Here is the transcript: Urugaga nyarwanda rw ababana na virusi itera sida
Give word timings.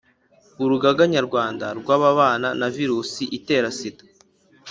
Urugaga 0.63 1.03
nyarwanda 1.13 1.65
rw 1.79 1.87
ababana 1.97 2.49
na 2.59 2.67
virusi 2.75 3.23
itera 3.37 3.69
sida 3.77 4.03